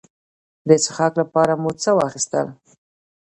[0.67, 2.47] د څښاک لپاره مو څه واخیستل.